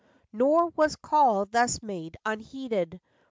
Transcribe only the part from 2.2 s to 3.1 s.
unheeded.